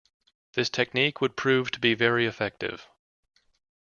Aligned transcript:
This 0.53 0.67
technique 0.71 1.21
would 1.21 1.37
prove 1.37 1.69
to 1.69 1.79
be 1.79 1.93
very 1.93 2.25
effective. 2.25 2.87